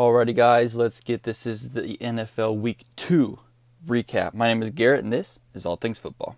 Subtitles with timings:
[0.00, 1.44] Alrighty, guys, let's get this.
[1.44, 3.38] is the NFL Week 2
[3.86, 4.32] recap.
[4.32, 6.36] My name is Garrett, and this is All Things Football.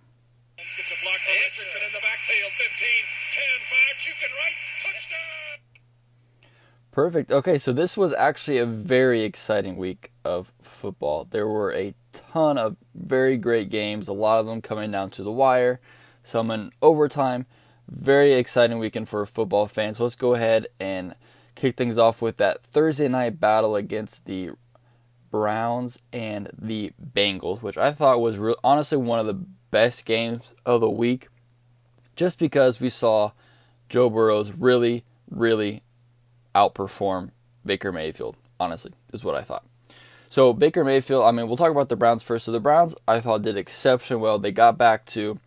[0.57, 2.51] Gets a block for Hendrickson in the backfield.
[2.55, 2.89] 15,
[3.31, 6.49] 10, 5, juke right, touchdown!
[6.91, 7.31] Perfect.
[7.31, 11.29] Okay, so this was actually a very exciting week of football.
[11.31, 15.23] There were a ton of very great games, a lot of them coming down to
[15.23, 15.81] the wire,
[16.25, 17.47] some in overtime.
[17.89, 19.99] Very exciting weekend for football fans.
[19.99, 21.15] So let's go ahead and
[21.55, 24.51] kick things off with that Thursday night battle against the
[25.31, 30.43] Browns and the Bengals, which I thought was re- honestly one of the best games
[30.67, 31.29] of the week,
[32.17, 33.33] just because we saw
[33.89, 35.83] Joe Burrows really, really
[36.55, 37.31] outperform
[37.65, 38.37] Baker Mayfield.
[38.61, 39.65] Honestly, is what I thought.
[40.29, 42.45] So Baker Mayfield, I mean, we'll talk about the Browns first.
[42.45, 44.39] So the Browns, I thought, did exceptionally well.
[44.39, 45.39] They got back to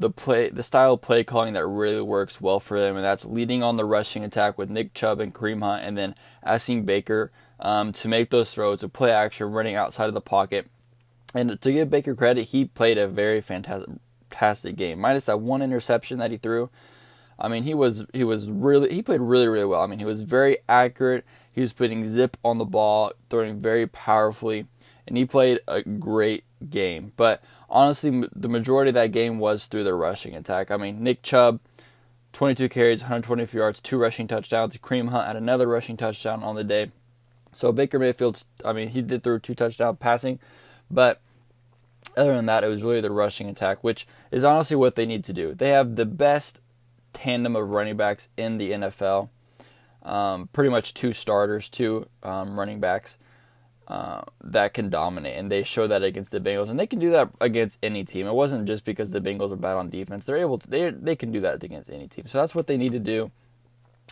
[0.00, 3.26] the play the style of play calling that really works well for them, and that's
[3.26, 7.30] leading on the rushing attack with Nick Chubb and Kareem Hunt, and then asking Baker
[7.60, 10.68] um, to make those throws, to play action, running outside of the pocket.
[11.34, 14.98] And to give Baker credit, he played a very fantastic game.
[14.98, 16.70] Minus that one interception that he threw.
[17.38, 19.82] I mean, he was he was really he played really really well.
[19.82, 21.24] I mean, he was very accurate.
[21.52, 24.66] He was putting zip on the ball, throwing very powerfully,
[25.06, 27.12] and he played a great game.
[27.16, 30.70] But honestly, the majority of that game was through their rushing attack.
[30.70, 31.60] I mean, Nick Chubb,
[32.32, 34.76] 22 carries, 124 yards, two rushing touchdowns.
[34.76, 36.90] Kareem Hunt had another rushing touchdown on the day.
[37.52, 40.38] So Baker Mayfield, I mean, he did throw two touchdown passing,
[40.90, 41.20] but
[42.16, 45.24] other than that, it was really the rushing attack, which is honestly what they need
[45.24, 45.54] to do.
[45.54, 46.60] They have the best
[47.12, 49.28] tandem of running backs in the NFL.
[50.02, 53.18] Um, pretty much two starters, two um, running backs.
[53.90, 57.10] Uh, that can dominate, and they show that against the Bengals, and they can do
[57.10, 58.28] that against any team.
[58.28, 60.70] It wasn't just because the Bengals are bad on defense; they're able to.
[60.70, 62.28] They they can do that against any team.
[62.28, 63.32] So that's what they need to do.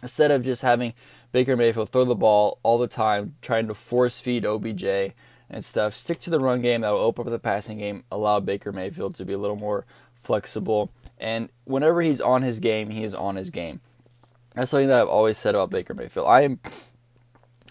[0.02, 0.94] Instead of just having
[1.30, 5.14] Baker Mayfield throw the ball all the time, trying to force feed OBJ
[5.48, 6.80] and stuff, stick to the run game.
[6.80, 9.86] That will open up the passing game, allow Baker Mayfield to be a little more
[10.12, 10.90] flexible.
[11.18, 13.80] And whenever he's on his game, he is on his game.
[14.56, 16.26] That's something that I've always said about Baker Mayfield.
[16.26, 16.58] I am,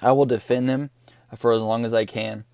[0.02, 0.90] I will defend him
[1.36, 2.46] for as long as I can.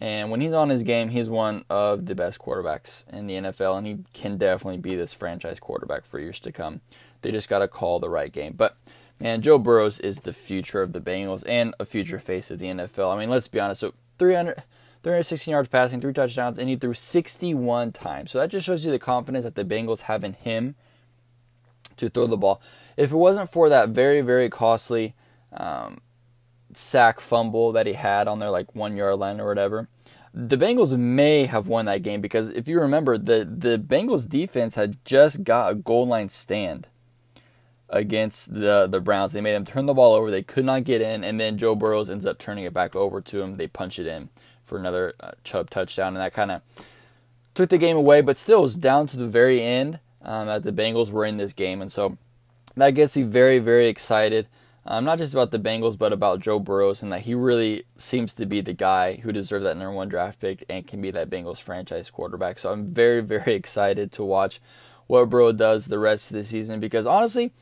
[0.00, 3.78] And when he's on his game, he's one of the best quarterbacks in the NFL,
[3.78, 6.80] and he can definitely be this franchise quarterback for years to come.
[7.20, 8.54] They just got to call the right game.
[8.56, 8.76] But
[9.20, 12.66] man, Joe Burrows is the future of the Bengals and a future face of the
[12.66, 13.14] NFL.
[13.14, 13.80] I mean, let's be honest.
[13.80, 14.64] So 300,
[15.04, 18.32] 316 yards passing, three touchdowns, and he threw 61 times.
[18.32, 20.74] So that just shows you the confidence that the Bengals have in him
[21.96, 22.60] to throw the ball.
[22.96, 25.14] If it wasn't for that very, very costly
[25.52, 26.00] um,
[26.76, 29.88] sack fumble that he had on their like one yard line or whatever,
[30.34, 34.74] the Bengals may have won that game because if you remember, the the Bengals defense
[34.74, 36.88] had just got a goal line stand
[37.90, 39.32] against the the Browns.
[39.32, 40.30] They made them turn the ball over.
[40.30, 43.20] They could not get in, and then Joe Burrows ends up turning it back over
[43.20, 43.54] to him.
[43.54, 44.30] They punch it in
[44.64, 46.62] for another uh, Chubb touchdown, and that kind of
[47.54, 48.22] took the game away.
[48.22, 51.36] But still, it was down to the very end um, that the Bengals were in
[51.36, 52.16] this game, and so
[52.74, 54.46] that gets me very very excited
[54.84, 58.34] um, not just about the Bengals, but about Joe Burrows, and that he really seems
[58.34, 61.30] to be the guy who deserved that number one draft pick and can be that
[61.30, 62.58] Bengals franchise quarterback.
[62.58, 64.60] So I'm very, very excited to watch
[65.06, 67.52] what Burrow does the rest of the season because honestly,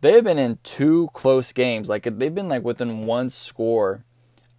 [0.00, 1.88] they have been in two close games.
[1.88, 4.04] Like they've been like within one score.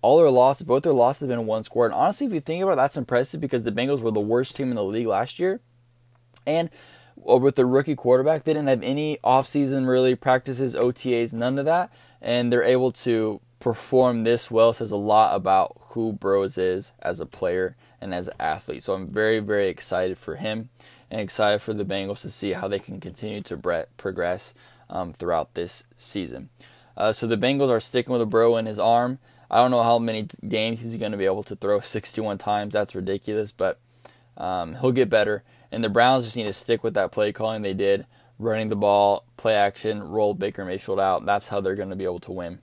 [0.01, 1.85] All their losses, both their losses have been one score.
[1.85, 4.55] And honestly, if you think about it, that's impressive because the Bengals were the worst
[4.55, 5.59] team in the league last year.
[6.45, 6.69] And
[7.15, 11.91] with the rookie quarterback, they didn't have any offseason really practices, OTAs, none of that
[12.25, 17.19] and they're able to perform this well says a lot about who Burrow's is as
[17.19, 18.83] a player and as an athlete.
[18.83, 20.69] So I'm very, very excited for him
[21.11, 24.55] and excited for the Bengals to see how they can continue to bre- progress
[24.89, 26.49] um, throughout this season.
[26.97, 29.19] Uh, so the Bengals are sticking with Burrow in his arm.
[29.49, 32.73] I don't know how many games he's going to be able to throw 61 times.
[32.73, 33.79] That's ridiculous, but
[34.35, 35.43] um, he'll get better.
[35.75, 38.05] And the Browns just need to stick with that play calling they did
[38.39, 41.25] running the ball, play action, roll Baker Mayfield out.
[41.25, 42.59] That's how they're going to be able to win.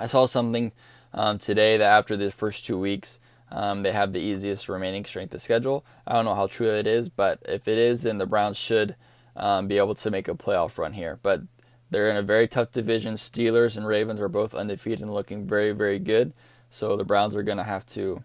[0.00, 0.72] I saw something
[1.14, 3.20] um, today that after the first two weeks,
[3.52, 5.84] um, they have the easiest remaining strength of schedule.
[6.04, 8.96] I don't know how true that is, but if it is, then the Browns should
[9.36, 11.20] um, be able to make a playoff run here.
[11.22, 11.42] But
[11.90, 13.14] they're in a very tough division.
[13.14, 16.32] Steelers and Ravens are both undefeated and looking very, very good.
[16.68, 18.24] So the Browns are going to have to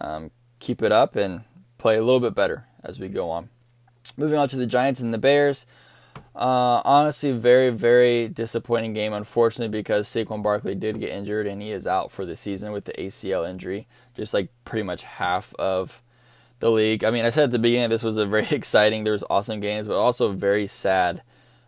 [0.00, 0.30] um,
[0.60, 1.44] keep it up and
[1.76, 3.50] play a little bit better as we go on.
[4.20, 5.64] Moving on to the Giants and the Bears.
[6.36, 11.72] Uh, honestly, very, very disappointing game, unfortunately, because Saquon Barkley did get injured and he
[11.72, 16.02] is out for the season with the ACL injury, just like pretty much half of
[16.58, 17.02] the league.
[17.02, 19.58] I mean, I said at the beginning this was a very exciting, there was awesome
[19.58, 21.22] games, but also very sad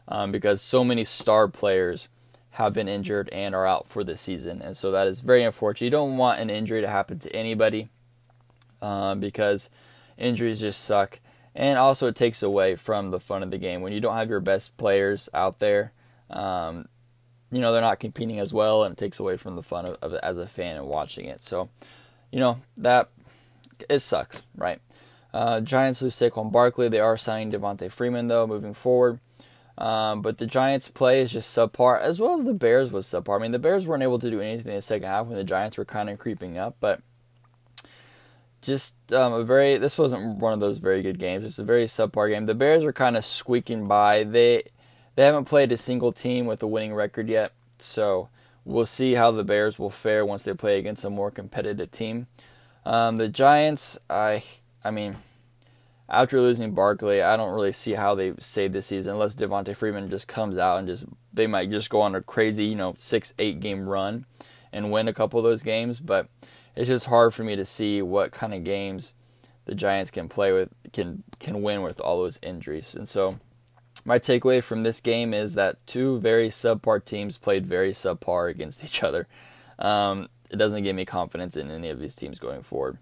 [0.06, 2.08] um, because so many star players
[2.50, 4.60] have been injured and are out for the season.
[4.60, 5.86] And so that is very unfortunate.
[5.86, 7.88] You don't want an injury to happen to anybody
[8.82, 9.70] uh, because
[10.18, 11.18] injuries just suck.
[11.54, 13.82] And also, it takes away from the fun of the game.
[13.82, 15.92] When you don't have your best players out there,
[16.30, 16.88] um,
[17.50, 19.96] you know, they're not competing as well, and it takes away from the fun of,
[20.00, 21.42] of as a fan and watching it.
[21.42, 21.68] So,
[22.30, 23.10] you know, that
[23.88, 24.80] it sucks, right?
[25.34, 26.88] Uh, Giants lose Saquon Barkley.
[26.88, 29.20] They are signing Devonta Freeman, though, moving forward.
[29.78, 33.38] Um, but the Giants' play is just subpar, as well as the Bears was subpar.
[33.38, 35.44] I mean, the Bears weren't able to do anything in the second half when the
[35.44, 37.00] Giants were kind of creeping up, but
[38.62, 39.76] just um, a very.
[39.78, 41.44] This wasn't one of those very good games.
[41.44, 42.46] It's a very subpar game.
[42.46, 44.24] The Bears are kind of squeaking by.
[44.24, 44.64] They
[45.14, 48.28] they haven't played a single team with a winning record yet, so
[48.64, 52.28] we'll see how the Bears will fare once they play against a more competitive team.
[52.86, 54.42] Um, the Giants, I
[54.82, 55.16] I mean
[56.12, 60.10] after losing Barkley, I don't really see how they save the season unless Devonta Freeman
[60.10, 63.32] just comes out and just they might just go on a crazy, you know, six,
[63.38, 64.26] eight game run
[64.72, 65.98] and win a couple of those games.
[65.98, 66.28] But
[66.74, 69.14] it's just hard for me to see what kind of games
[69.64, 72.94] the Giants can play with can can win with all those injuries.
[72.94, 73.38] And so
[74.04, 78.82] my takeaway from this game is that two very subpar teams played very subpar against
[78.84, 79.28] each other.
[79.78, 82.98] Um, it doesn't give me confidence in any of these teams going forward.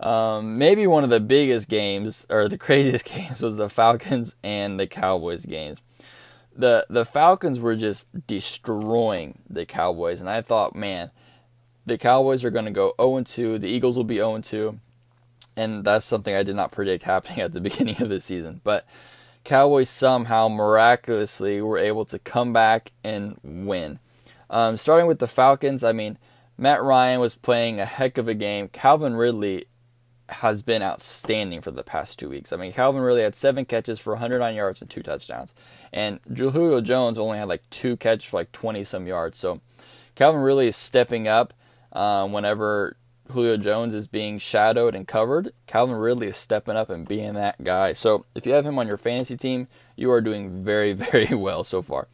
[0.00, 4.78] Um, maybe one of the biggest games or the craziest games was the Falcons and
[4.78, 5.78] the Cowboys games.
[6.54, 11.10] The the Falcons were just destroying the Cowboys, and I thought, man,
[11.86, 13.58] the Cowboys are going to go 0 2.
[13.58, 14.78] The Eagles will be 0 2,
[15.56, 18.60] and that's something I did not predict happening at the beginning of the season.
[18.64, 18.86] But
[19.44, 23.98] Cowboys somehow miraculously were able to come back and win.
[24.50, 26.18] Um, starting with the Falcons, I mean,
[26.58, 28.68] Matt Ryan was playing a heck of a game.
[28.68, 29.66] Calvin Ridley
[30.28, 32.52] has been outstanding for the past two weeks.
[32.52, 35.54] I mean, Calvin Ridley had seven catches for 109 yards and two touchdowns,
[35.92, 39.38] and Julio Jones only had like two catches for like 20 some yards.
[39.38, 39.60] So
[40.14, 41.52] Calvin Ridley is stepping up
[41.92, 42.96] um, whenever
[43.30, 45.52] Julio Jones is being shadowed and covered.
[45.66, 47.92] Calvin Ridley is stepping up and being that guy.
[47.92, 51.64] So if you have him on your fantasy team, you are doing very, very well
[51.64, 52.08] so far.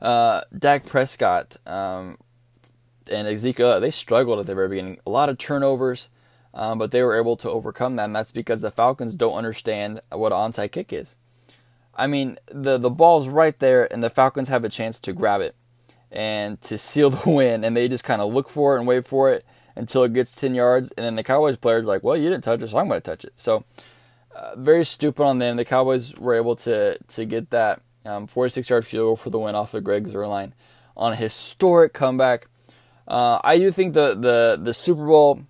[0.00, 2.18] Uh, Dak Prescott um,
[3.10, 4.98] and Ezekiel, they struggled at the very beginning.
[5.06, 6.10] A lot of turnovers
[6.54, 10.00] um, but they were able to overcome that, and that's because the Falcons don't understand
[10.10, 11.16] what an onside kick is.
[11.94, 15.40] I mean, the the ball's right there, and the Falcons have a chance to grab
[15.40, 15.54] it
[16.12, 19.06] and to seal the win, and they just kind of look for it and wait
[19.06, 19.44] for it
[19.74, 22.44] until it gets 10 yards, and then the Cowboys players are like, well, you didn't
[22.44, 23.32] touch it, so I'm going to touch it.
[23.36, 23.64] So,
[24.36, 25.56] uh, very stupid on them.
[25.56, 29.38] The Cowboys were able to to get that um, 46 yard field goal for the
[29.38, 30.52] win off of Greg Zuerlein
[30.96, 32.48] on a historic comeback.
[33.06, 35.42] Uh, I do think the, the, the Super Bowl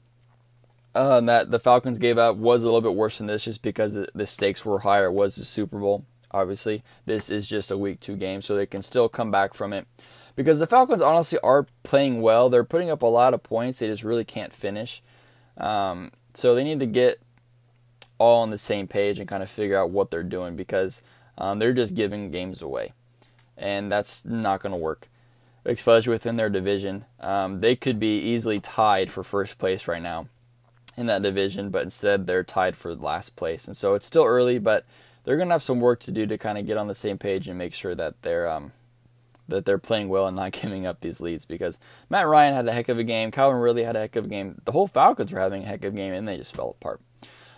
[0.94, 3.94] uh, that the Falcons gave up was a little bit worse than this, just because
[3.94, 5.06] the stakes were higher.
[5.06, 6.04] It was the Super Bowl.
[6.30, 9.72] Obviously, this is just a week two game, so they can still come back from
[9.72, 9.86] it.
[10.34, 12.48] Because the Falcons honestly are playing well.
[12.48, 13.78] They're putting up a lot of points.
[13.78, 15.02] They just really can't finish.
[15.56, 17.20] Um, so they need to get
[18.18, 21.02] all on the same page and kind of figure out what they're doing because
[21.36, 22.92] um, they're just giving games away,
[23.56, 25.08] and that's not going to work.
[25.64, 30.26] Especially within their division, um, they could be easily tied for first place right now
[30.96, 33.66] in that division, but instead they're tied for last place.
[33.66, 34.84] And so it's still early, but
[35.24, 37.16] they're going to have some work to do to kind of get on the same
[37.16, 38.72] page and make sure that they're um,
[39.48, 41.44] that they're playing well and not giving up these leads.
[41.44, 41.78] Because
[42.10, 44.28] Matt Ryan had a heck of a game, Calvin Ridley had a heck of a
[44.28, 44.60] game.
[44.64, 47.00] The whole Falcons were having a heck of a game, and they just fell apart.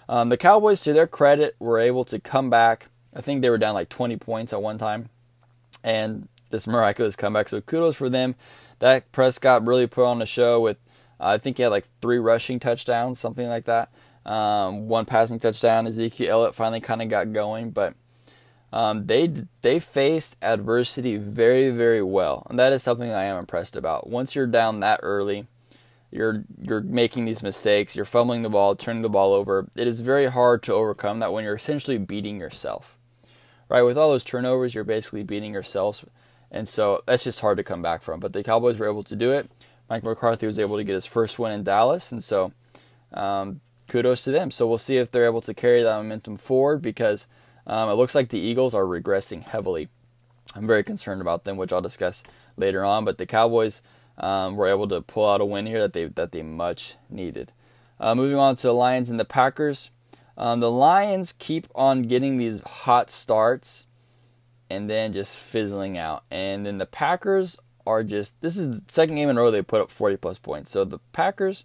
[0.08, 2.88] Um, the Cowboys, to their credit, were able to come back.
[3.14, 5.08] I think they were down like 20 points at one time,
[5.82, 7.48] and this miraculous comeback.
[7.48, 8.34] So kudos for them.
[8.78, 10.78] Dak Prescott really put on a show with
[11.20, 13.90] I think he had like three rushing touchdowns, something like that.
[14.26, 15.86] Um, one passing touchdown.
[15.86, 17.94] Ezekiel Elliott finally kind of got going, but
[18.74, 19.28] um, they
[19.62, 24.10] they faced adversity very very well, and that is something I am impressed about.
[24.10, 25.46] Once you're down that early,
[26.10, 29.68] you're you're making these mistakes, you're fumbling the ball, turning the ball over.
[29.76, 32.98] It is very hard to overcome that when you're essentially beating yourself,
[33.68, 33.82] right?
[33.82, 36.04] With all those turnovers, you're basically beating yourself,
[36.50, 38.18] and so that's just hard to come back from.
[38.18, 39.48] But the Cowboys were able to do it.
[39.88, 42.52] Mike McCarthy was able to get his first win in Dallas, and so
[43.12, 44.50] um, kudos to them.
[44.50, 47.28] So we'll see if they're able to carry that momentum forward because
[47.66, 49.88] um, it looks like the Eagles are regressing heavily.
[50.54, 52.22] I'm very concerned about them, which I'll discuss
[52.56, 53.04] later on.
[53.04, 53.82] But the Cowboys
[54.18, 57.52] um, were able to pull out a win here that they that they much needed.
[57.98, 59.90] Uh, moving on to the Lions and the Packers.
[60.36, 63.86] Um, the Lions keep on getting these hot starts
[64.68, 66.24] and then just fizzling out.
[66.30, 67.56] And then the Packers
[67.86, 70.38] are just this is the second game in a row they put up 40 plus
[70.38, 70.70] points.
[70.70, 71.64] So the Packers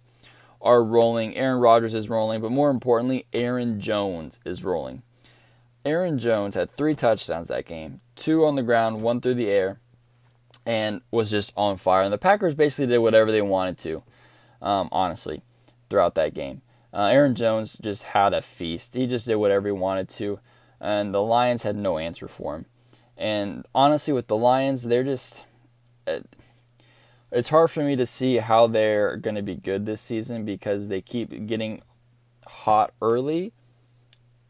[0.62, 1.36] are rolling.
[1.36, 5.02] Aaron Rodgers is rolling, but more importantly, Aaron Jones is rolling.
[5.84, 9.78] Aaron Jones had three touchdowns that game, two on the ground, one through the air.
[10.66, 12.02] and was just on fire.
[12.02, 14.02] And the Packers basically did whatever they wanted to,
[14.60, 15.40] um, honestly,
[15.88, 16.60] throughout that game.
[16.92, 18.94] Uh, Aaron Jones just had a feast.
[18.94, 20.38] He just did whatever he wanted to,
[20.80, 22.66] and the Lions had no answer for him.
[23.18, 25.44] And honestly, with the Lions, they're just.
[26.06, 26.20] Uh,
[27.32, 30.88] it's hard for me to see how they're going to be good this season because
[30.88, 31.80] they keep getting
[32.46, 33.52] hot early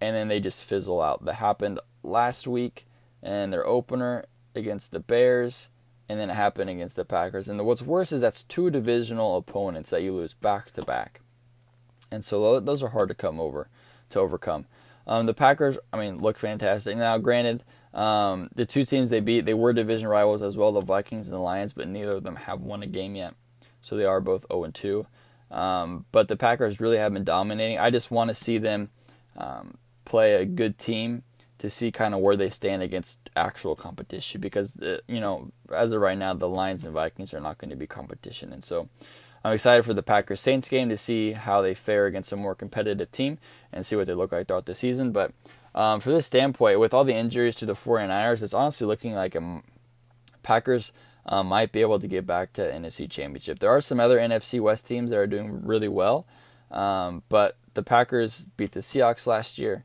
[0.00, 1.24] and then they just fizzle out.
[1.24, 2.86] That happened last week
[3.22, 5.68] and their opener against the Bears
[6.10, 7.48] and then it happened against the Packers.
[7.48, 11.20] And what's worse is that's two divisional opponents that you lose back to back.
[12.10, 13.68] And so those are hard to come over
[14.10, 14.66] to overcome.
[15.06, 16.96] Um, the Packers, I mean, look fantastic.
[16.96, 17.62] Now, granted,
[17.94, 21.36] um, the two teams they beat, they were division rivals as well, the Vikings and
[21.36, 23.34] the Lions, but neither of them have won a game yet.
[23.80, 25.06] So they are both 0 and 2.
[25.52, 27.78] Um, but the Packers really have been dominating.
[27.78, 28.90] I just want to see them
[29.36, 29.78] um,
[30.10, 31.22] play a good team
[31.58, 35.92] to see kind of where they stand against actual competition because the, you know as
[35.92, 38.52] of right now the Lions and Vikings are not going to be competition.
[38.52, 38.88] And so
[39.44, 42.56] I'm excited for the Packers Saints game to see how they fare against a more
[42.56, 43.38] competitive team
[43.72, 45.12] and see what they look like throughout the season.
[45.12, 45.32] But
[45.74, 49.36] um, for this standpoint, with all the injuries to the 49ers, it's honestly looking like
[49.36, 49.62] a
[50.42, 50.92] Packers
[51.26, 53.60] um, might be able to get back to NFC Championship.
[53.60, 56.26] There are some other NFC West teams that are doing really well,
[56.70, 59.84] um, but the Packers beat the Seahawks last year,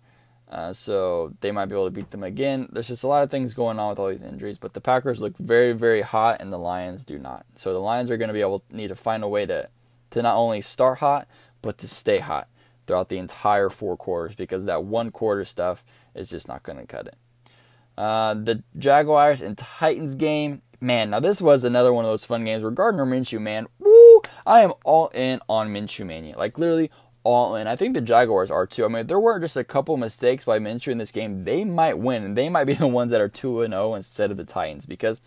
[0.55, 2.69] uh, so they might be able to beat them again.
[2.71, 5.19] There's just a lot of things going on with all these injuries, but the Packers
[5.19, 7.45] look very, very hot, and the Lions do not.
[7.55, 9.67] So the Lions are going to be able need to find a way to
[10.11, 11.27] to not only start hot,
[11.61, 12.47] but to stay hot
[12.87, 15.83] throughout the entire four quarters because that one quarter stuff
[16.13, 17.15] is just not going to cut it.
[17.97, 21.09] Uh, the Jaguars and Titans game, man.
[21.09, 24.21] Now this was another one of those fun games where Gardner Minshew, man, woo!
[24.45, 26.91] I am all in on Minshew mania, like literally
[27.25, 27.67] all in.
[27.67, 28.85] I think the Jaguars are too.
[28.85, 31.65] I mean, if there weren't just a couple mistakes by Minshew in this game, they
[31.65, 34.31] might win, and they might be the ones that are two and zero oh instead
[34.31, 35.19] of the Titans because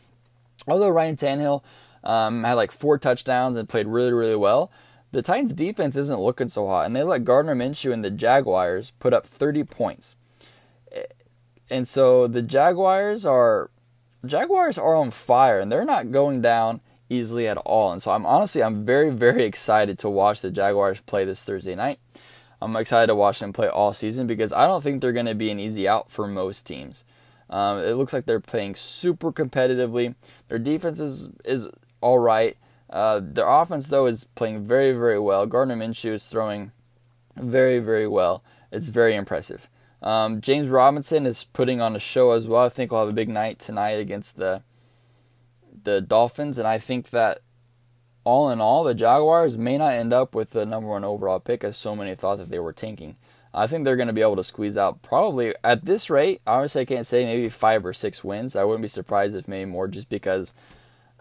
[0.67, 1.63] although Ryan Tannehill
[2.03, 4.71] um, had like four touchdowns and played really really well
[5.11, 8.93] the Titans defense isn't looking so hot, and they let Gardner Minshew and the Jaguars
[8.99, 10.15] put up 30 points.
[11.71, 13.71] And so the Jaguars are
[14.25, 17.93] Jaguars are on fire, and they're not going down easily at all.
[17.93, 21.75] And so I'm honestly I'm very very excited to watch the Jaguars play this Thursday
[21.75, 21.99] night.
[22.61, 25.35] I'm excited to watch them play all season because I don't think they're going to
[25.35, 27.05] be an easy out for most teams.
[27.51, 30.15] Um, it looks like they're playing super competitively.
[30.49, 31.69] Their defense is is
[32.01, 32.57] all right.
[32.91, 35.47] Uh, their offense, though, is playing very, very well.
[35.47, 36.73] Gardner Minshew is throwing
[37.37, 38.43] very, very well.
[38.73, 39.69] It's very impressive.
[40.03, 42.65] Um, James Robinson is putting on a show as well.
[42.65, 44.63] I think we'll have a big night tonight against the
[45.95, 47.41] the Dolphins, and I think that
[48.25, 51.65] all in all, the Jaguars may not end up with the number one overall pick,
[51.65, 53.17] as so many thought that they were tanking.
[53.55, 56.43] I think they're going to be able to squeeze out probably at this rate.
[56.47, 58.55] Obviously, I can't say maybe five or six wins.
[58.55, 60.55] I wouldn't be surprised if maybe more, just because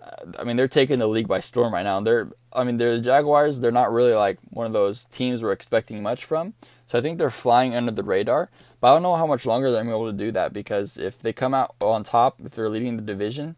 [0.02, 2.00] uh, I mean, they're taking the league by storm right now.
[2.02, 3.60] They're, I mean, they're the Jaguars.
[3.60, 6.54] They're not really like one of those teams we're expecting much from.
[6.86, 8.50] So I think they're flying under the radar.
[8.80, 10.54] But I don't know how much longer they're going to be able to do that
[10.54, 13.56] because if they come out on top, if they're leading the division,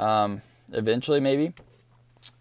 [0.00, 0.42] um,
[0.72, 1.52] eventually maybe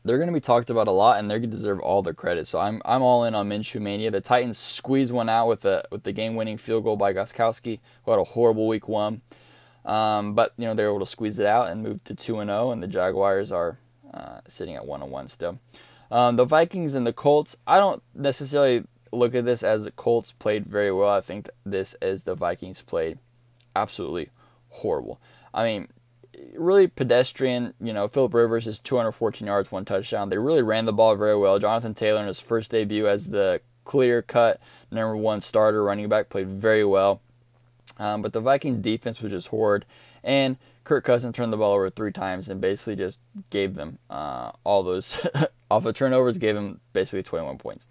[0.04, 2.48] they're going to be talked about a lot, and they deserve all the credit.
[2.48, 4.12] So I'm I'm all in on Minshew mania.
[4.12, 7.80] The Titans squeeze one out with the with the game winning field goal by Gostkowski,
[8.04, 9.22] who had a horrible week one.
[9.86, 12.50] Um, but you know they're able to squeeze it out and move to two and
[12.50, 13.78] zero, oh, and the Jaguars are
[14.14, 15.60] uh, sitting at one and one still.
[16.12, 17.58] Um, the Vikings and the Colts.
[17.68, 21.10] I don't necessarily look at this as the Colts played very well.
[21.10, 23.20] I think this as the Vikings played
[23.76, 24.30] absolutely
[24.70, 25.20] horrible.
[25.54, 25.88] I mean,
[26.56, 27.74] really pedestrian.
[27.80, 30.30] You know, Philip Rivers is 214 yards, one touchdown.
[30.30, 31.60] They really ran the ball very well.
[31.60, 34.60] Jonathan Taylor in his first debut as the clear cut
[34.92, 37.22] number one starter running back played very well.
[37.98, 39.86] Um, but the Vikings defense was just horrid,
[40.24, 43.20] and Kirk Cousins turned the ball over three times and basically just
[43.50, 45.26] gave them uh, all those
[45.72, 47.86] off of turnovers, gave them basically 21 points.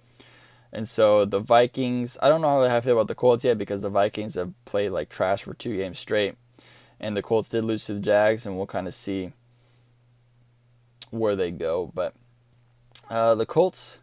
[0.72, 3.82] And so the Vikings, I don't know how I feel about the Colts yet because
[3.82, 6.34] the Vikings have played like trash for two games straight,
[7.00, 9.32] and the Colts did lose to the Jags, and we'll kind of see
[11.10, 11.90] where they go.
[11.94, 12.14] But
[13.08, 13.98] uh, the Colts,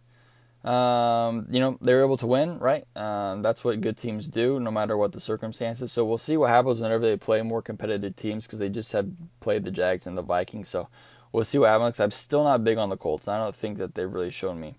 [0.63, 2.85] um, you know, they were able to win, right?
[2.95, 5.91] Um, that's what good teams do, no matter what the circumstances.
[5.91, 9.07] So we'll see what happens whenever they play more competitive teams because they just have
[9.39, 10.69] played the Jags and the Vikings.
[10.69, 10.87] So
[11.31, 11.99] we'll see what happens.
[11.99, 13.27] I'm still not big on the Colts.
[13.27, 14.75] I don't think that they've really shown me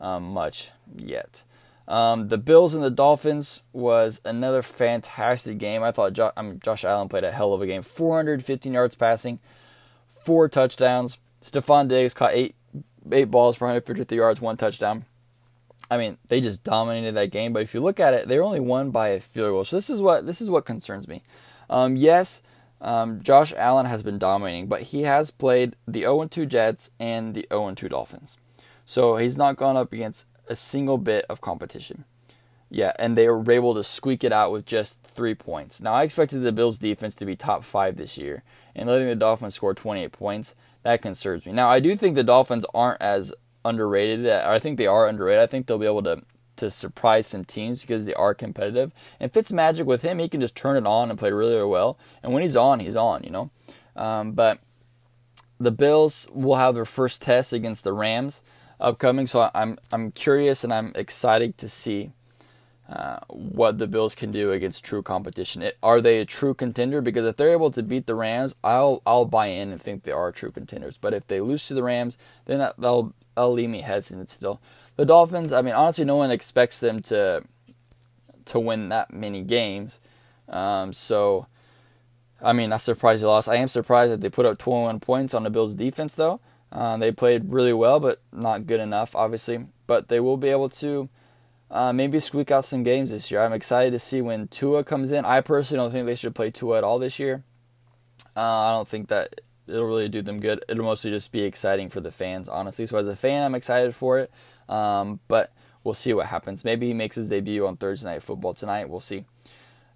[0.00, 1.42] um, much yet.
[1.88, 5.82] Um, the Bills and the Dolphins was another fantastic game.
[5.84, 7.82] I thought jo- I mean, Josh Allen played a hell of a game.
[7.82, 9.38] 415 yards passing,
[10.24, 11.18] four touchdowns.
[11.42, 12.56] Stefon Diggs caught eight
[13.12, 15.04] eight balls for 153 yards, one touchdown.
[15.88, 17.52] I mean, they just dominated that game.
[17.52, 19.64] But if you look at it, they only won by a field goal.
[19.64, 21.22] So this is what this is what concerns me.
[21.70, 22.42] Um, yes,
[22.80, 27.34] Um, Josh Allen has been dominating, but he has played the 0 2 Jets and
[27.34, 28.36] the 0 2 Dolphins.
[28.84, 32.04] So he's not gone up against a single bit of competition.
[32.68, 35.80] Yeah, and they were able to squeak it out with just three points.
[35.80, 38.42] Now, I expected the Bills' defense to be top five this year,
[38.74, 41.52] and letting the Dolphins score 28 points, that concerns me.
[41.52, 43.32] Now, I do think the Dolphins aren't as
[43.64, 44.28] underrated.
[44.28, 45.42] I think they are underrated.
[45.42, 46.22] I think they'll be able to
[46.56, 48.92] to surprise some teams because they are competitive.
[49.20, 51.98] And Fitzmagic with him, he can just turn it on and play really, really well.
[52.22, 53.50] And when he's on, he's on, you know.
[53.94, 54.58] Um, but
[55.58, 58.42] the Bills will have their first test against the Rams
[58.80, 62.12] upcoming, so I'm I'm curious and I'm excited to see
[62.88, 65.62] uh, what the Bills can do against true competition.
[65.62, 67.00] It, are they a true contender?
[67.00, 70.12] Because if they're able to beat the Rams, I'll I'll buy in and think they
[70.12, 70.98] are true contenders.
[70.98, 74.60] But if they lose to the Rams, then that, will that'll leave me hesitant still.
[74.96, 77.42] The Dolphins, I mean, honestly, no one expects them to
[78.46, 79.98] to win that many games.
[80.48, 81.46] Um, so,
[82.40, 83.48] I mean, I'm surprised they lost.
[83.48, 86.40] I am surprised that they put up 21 points on the Bills' defense, though.
[86.72, 89.66] Uh, they played really well, but not good enough, obviously.
[89.86, 91.08] But they will be able to
[91.70, 93.42] uh, maybe squeak out some games this year.
[93.42, 95.24] I'm excited to see when Tua comes in.
[95.24, 97.44] I personally don't think they should play Tua at all this year.
[98.36, 100.64] Uh, I don't think that it'll really do them good.
[100.68, 102.86] It'll mostly just be exciting for the fans, honestly.
[102.86, 104.30] So as a fan, I'm excited for it.
[104.68, 105.52] Um, but
[105.84, 106.64] we'll see what happens.
[106.64, 108.88] Maybe he makes his debut on Thursday Night Football tonight.
[108.88, 109.24] We'll see.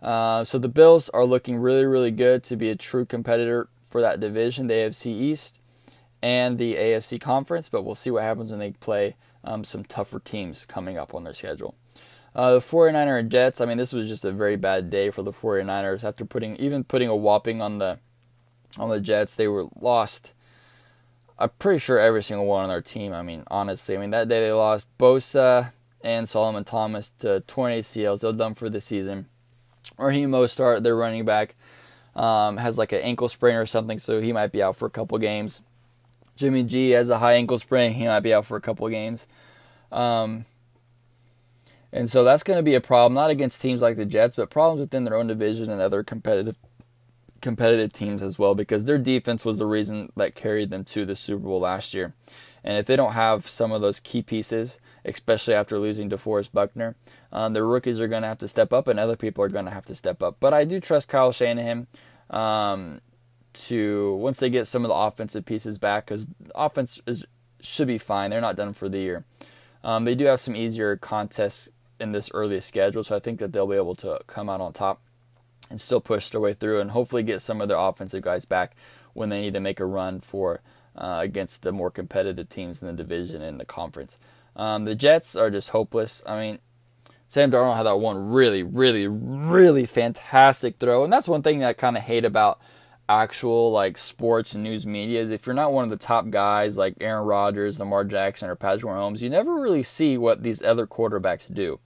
[0.00, 4.00] Uh, so the Bills are looking really, really good to be a true competitor for
[4.00, 5.60] that division, the AFC East
[6.23, 7.69] and the AFC Conference.
[7.69, 11.25] But we'll see what happens when they play um, some tougher teams coming up on
[11.25, 11.75] their schedule.
[12.35, 15.23] Uh, the 49er and Jets, I mean, this was just a very bad day for
[15.23, 17.99] the 49ers after putting even putting a whopping on the
[18.79, 19.35] on the Jets.
[19.35, 20.33] They were lost.
[21.39, 23.12] I'm pretty sure every single one on their team.
[23.12, 25.73] I mean, honestly, I mean that day they lost Bosa
[26.03, 28.21] and Solomon Thomas to torn ACLs.
[28.21, 29.27] They're done for the season.
[29.99, 31.57] Raheem Mostert, their running back,
[32.15, 34.91] um, has like an ankle sprain or something, so he might be out for a
[34.91, 35.62] couple games.
[36.41, 37.93] Jimmy G has a high ankle sprain.
[37.93, 39.27] He might be out for a couple of games.
[39.93, 40.47] Um,
[41.93, 44.49] and so that's going to be a problem, not against teams like the Jets, but
[44.49, 46.57] problems within their own division and other competitive
[47.43, 51.17] competitive teams as well, because their defense was the reason that carried them to the
[51.17, 52.13] Super Bowl last year.
[52.63, 56.97] And if they don't have some of those key pieces, especially after losing DeForest Buckner,
[57.33, 59.65] um, the rookies are going to have to step up, and other people are going
[59.65, 60.37] to have to step up.
[60.39, 61.87] But I do trust Kyle Shanahan.
[62.29, 63.00] Um,
[63.52, 67.26] to once they get some of the offensive pieces back because offense is
[67.60, 68.30] should be fine.
[68.30, 69.25] They're not done for the year.
[69.82, 73.52] Um, they do have some easier contests in this early schedule, so I think that
[73.52, 75.00] they'll be able to come out on top
[75.71, 78.75] and still push their way through and hopefully get some of their offensive guys back
[79.13, 80.60] when they need to make a run for
[80.97, 84.19] uh, against the more competitive teams in the division and the conference.
[84.56, 86.23] Um, the Jets are just hopeless.
[86.26, 86.58] I mean,
[87.28, 91.69] Sam Darnold had that one really, really, really fantastic throw, and that's one thing that
[91.69, 92.60] I kind of hate about
[93.11, 96.79] actual like sports and news media is if you're not one of the top guys
[96.79, 100.87] like Aaron Rodgers, Lamar Jackson, or Patrick Mahomes, you never really see what these other
[100.87, 101.81] quarterbacks do.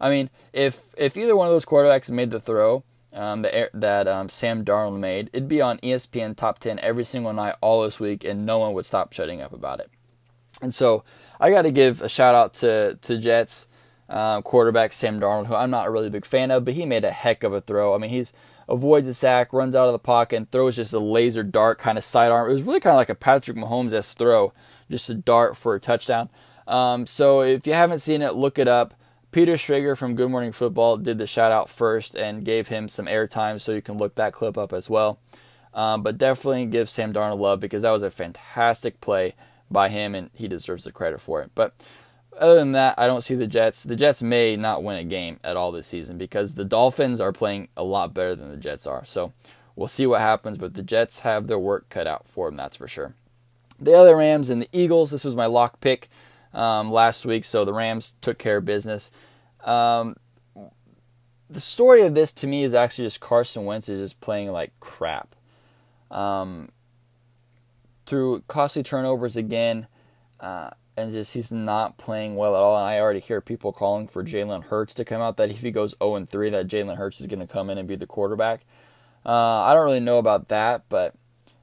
[0.00, 4.08] I mean, if if either one of those quarterbacks made the throw um, that that
[4.08, 8.00] um, Sam Darnold made, it'd be on ESPN top ten every single night all this
[8.00, 9.90] week, and no one would stop shutting up about it.
[10.60, 11.04] And so
[11.40, 13.68] I got to give a shout out to to Jets
[14.08, 17.04] uh, quarterback Sam Darnold, who I'm not a really big fan of, but he made
[17.04, 17.94] a heck of a throw.
[17.94, 18.32] I mean, he's
[18.68, 21.98] avoids a sack, runs out of the pocket, and throws just a laser dart kind
[21.98, 22.50] of sidearm.
[22.50, 24.52] It was really kind of like a Patrick Mahomes esque throw,
[24.90, 26.28] just a dart for a touchdown.
[26.66, 28.94] Um, so if you haven't seen it, look it up.
[29.30, 33.06] Peter Schrager from Good Morning Football did the shout out first and gave him some
[33.06, 35.18] airtime, so you can look that clip up as well.
[35.74, 39.34] Um, but definitely give Sam Darnold love because that was a fantastic play
[39.70, 41.50] by him, and he deserves the credit for it.
[41.54, 41.74] But
[42.38, 43.82] other than that, I don't see the Jets.
[43.82, 47.32] The Jets may not win a game at all this season because the Dolphins are
[47.32, 49.04] playing a lot better than the Jets are.
[49.04, 49.32] So
[49.74, 52.76] we'll see what happens, but the Jets have their work cut out for them, that's
[52.76, 53.14] for sure.
[53.78, 56.08] The other Rams and the Eagles, this was my lock pick
[56.54, 59.10] um, last week, so the Rams took care of business.
[59.64, 60.16] Um,
[61.48, 64.72] the story of this to me is actually just Carson Wentz is just playing like
[64.80, 65.34] crap.
[66.10, 66.70] Um,
[68.06, 69.86] through costly turnovers again,
[70.40, 72.76] uh, and just he's not playing well at all.
[72.76, 75.36] And I already hear people calling for Jalen Hurts to come out.
[75.36, 77.78] That if he goes 0 and 3, that Jalen Hurts is going to come in
[77.78, 78.64] and be the quarterback.
[79.24, 81.14] Uh, I don't really know about that, but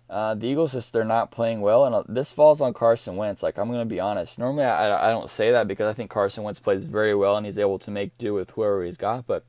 [0.10, 3.41] uh, the Eagles just they're not playing well, and uh, this falls on Carson Wentz.
[3.41, 4.38] Like I'm going to be honest.
[4.38, 7.46] Normally I, I don't say that because I think Carson Wentz plays very well and
[7.46, 9.46] he's able to make do with whoever he's got, but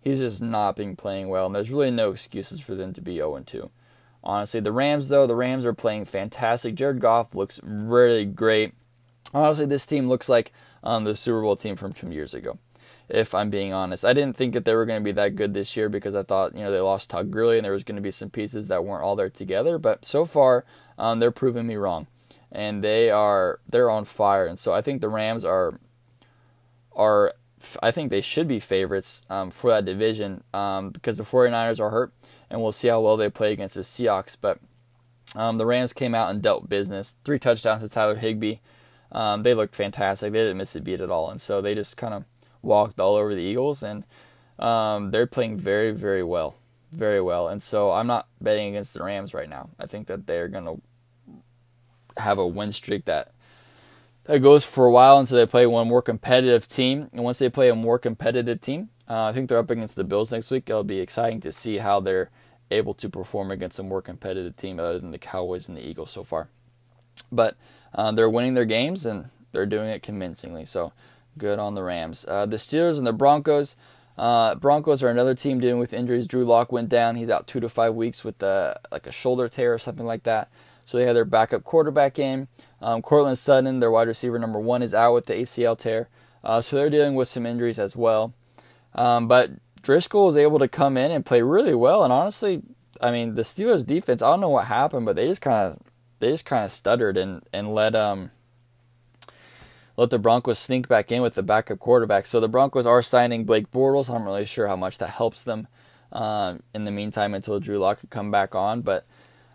[0.00, 3.16] he's just not been playing well, and there's really no excuses for them to be
[3.16, 3.70] 0 and 2.
[4.22, 6.76] Honestly, the Rams though, the Rams are playing fantastic.
[6.76, 8.74] Jared Goff looks really great
[9.34, 12.58] honestly, this team looks like um, the Super Bowl team from two years ago.
[13.08, 14.04] if I'm being honest.
[14.04, 16.22] I didn't think that they were going to be that good this year because I
[16.22, 18.68] thought, you know, they lost Todd Gurley and there was going to be some pieces
[18.68, 19.78] that weren't all there together.
[19.78, 20.64] But so far,
[20.98, 22.06] um, they're proving me wrong,
[22.50, 24.46] and they are they're on fire.
[24.46, 25.74] And so I think the Rams are
[26.94, 27.34] are
[27.82, 31.90] I think they should be favorites um, for that division um, because the 49ers are
[31.90, 32.12] hurt,
[32.50, 34.36] and we'll see how well they play against the Seahawks.
[34.40, 34.60] But
[35.34, 37.16] um, the Rams came out and dealt business.
[37.24, 38.56] Three touchdowns to Tyler Higbee.
[39.14, 40.32] Um, they looked fantastic.
[40.32, 42.24] They didn't miss a beat at all, and so they just kind of
[42.62, 44.04] walked all over the Eagles, and
[44.58, 46.56] um, they're playing very, very well,
[46.92, 47.48] very well.
[47.48, 49.70] And so I'm not betting against the Rams right now.
[49.78, 53.32] I think that they're going to have a win streak that
[54.24, 57.10] that goes for a while until they play one more competitive team.
[57.12, 60.04] And once they play a more competitive team, uh, I think they're up against the
[60.04, 60.68] Bills next week.
[60.68, 62.30] It'll be exciting to see how they're
[62.70, 66.10] able to perform against a more competitive team other than the Cowboys and the Eagles
[66.10, 66.48] so far.
[67.30, 67.56] But
[67.94, 70.64] uh, they're winning their games and they're doing it convincingly.
[70.64, 70.92] So
[71.38, 72.24] good on the Rams.
[72.26, 73.76] Uh, the Steelers and the Broncos.
[74.16, 76.26] Uh, Broncos are another team dealing with injuries.
[76.26, 77.16] Drew Lock went down.
[77.16, 80.22] He's out two to five weeks with uh, like a shoulder tear or something like
[80.24, 80.50] that.
[80.84, 82.48] So they had their backup quarterback in.
[82.80, 86.08] Um, Courtland Sutton, their wide receiver number one, is out with the ACL tear.
[86.42, 88.34] Uh, so they're dealing with some injuries as well.
[88.94, 89.50] Um, but
[89.82, 92.04] Driskel was able to come in and play really well.
[92.04, 92.62] And honestly,
[93.00, 95.80] I mean, the Steelers defense, I don't know what happened, but they just kind of
[96.20, 98.30] they just kind of stuttered and and let um
[99.96, 102.26] let the Broncos sneak back in with the backup quarterback.
[102.26, 104.12] So the Broncos are signing Blake Bortles.
[104.12, 105.68] I'm really sure how much that helps them
[106.12, 108.80] uh, in the meantime until Drew Lock could come back on.
[108.82, 109.06] But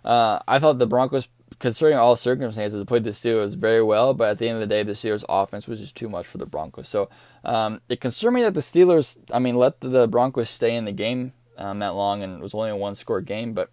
[0.06, 1.28] uh, I thought the Broncos,
[1.60, 4.13] considering all circumstances, played the Steelers very well.
[4.13, 6.38] But at the end of the day, the Steelers' offense was just too much for
[6.38, 6.88] the Broncos.
[6.88, 7.10] So
[7.43, 10.93] um, it concerned me that the Steelers, I mean, let the Broncos stay in the
[10.93, 13.52] game um, that long, and it was only a one-score game.
[13.54, 13.69] But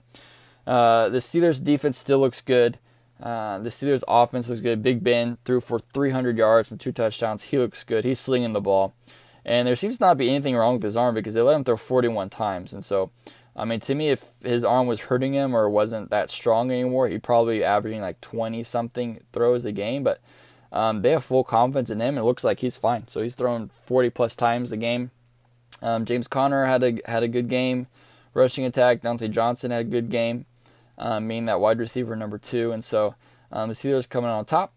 [0.66, 2.78] uh, the Steelers' defense still looks good.
[3.22, 4.82] Uh, the Steelers' offense looks good.
[4.82, 7.44] Big Ben threw for 300 yards and two touchdowns.
[7.44, 8.04] He looks good.
[8.04, 8.94] He's slinging the ball.
[9.44, 11.64] And there seems not to be anything wrong with his arm because they let him
[11.64, 12.72] throw 41 times.
[12.72, 13.10] And so,
[13.54, 17.08] I mean, to me, if his arm was hurting him or wasn't that strong anymore,
[17.08, 20.02] he'd probably be averaging like 20 something throws a game.
[20.02, 20.20] But
[20.72, 22.16] um, they have full confidence in him.
[22.16, 23.06] And it looks like he's fine.
[23.06, 25.12] So he's thrown 40 plus times a game.
[25.80, 27.86] Um, James Conner had a had a good game,
[28.34, 29.02] rushing attack.
[29.02, 30.46] Diontae Johnson had a good game
[30.98, 32.72] um, being that wide receiver number two.
[32.72, 33.14] And so
[33.52, 34.72] um, the Steelers coming on top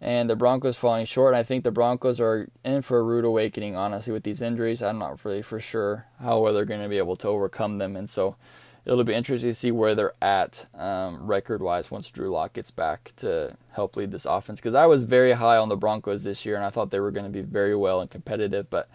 [0.00, 1.34] and the Broncos falling short.
[1.34, 4.82] And I think the Broncos are in for a rude awakening, honestly, with these injuries.
[4.82, 7.96] I'm not really for sure how well they're going to be able to overcome them.
[7.96, 8.36] And so
[8.84, 12.70] it'll be interesting to see where they're at um, record wise once Drew Lock gets
[12.70, 14.60] back to help lead this offense.
[14.60, 17.10] Because I was very high on the Broncos this year and I thought they were
[17.10, 18.68] going to be very well and competitive.
[18.68, 18.88] But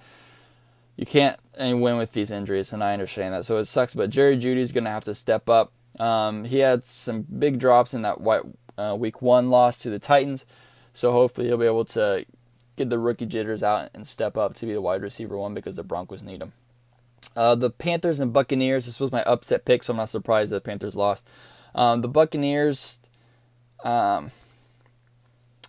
[0.99, 3.45] you can't win with these injuries, and I understand that.
[3.45, 3.95] So it sucks.
[3.95, 5.71] But Jerry Jeudy's going to have to step up.
[5.97, 8.41] Um, he had some big drops in that white,
[8.78, 10.45] uh, week one loss to the Titans,
[10.93, 12.25] so hopefully he'll be able to
[12.75, 15.75] get the rookie jitters out and step up to be the wide receiver one because
[15.75, 16.54] the Broncos need him.
[17.36, 18.86] Uh, the Panthers and Buccaneers.
[18.86, 21.28] This was my upset pick, so I'm not surprised that the Panthers lost.
[21.75, 22.99] Um, the Buccaneers.
[23.84, 24.32] Um,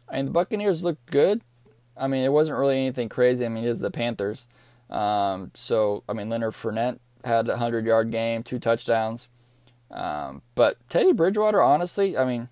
[0.09, 1.43] I mean, the Buccaneers looked good.
[1.97, 3.45] I mean, it wasn't really anything crazy.
[3.45, 4.47] I mean, it is the Panthers.
[4.89, 9.29] Um, so, I mean, Leonard Fournette had a 100 yard game, two touchdowns.
[9.91, 12.49] Um, but Teddy Bridgewater, honestly, I mean,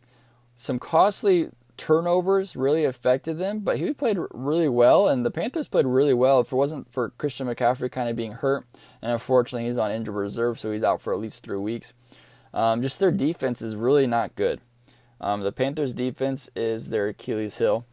[0.57, 5.87] some costly turnovers really affected them, but he played really well, and the Panthers played
[5.87, 6.41] really well.
[6.41, 8.67] If it wasn't for Christian McCaffrey kind of being hurt,
[9.01, 11.95] and unfortunately he's on injured reserve, so he's out for at least three weeks.
[12.53, 14.61] Um, just their defense is really not good.
[15.21, 17.87] Um, the Panthers' defense is their Achilles heel.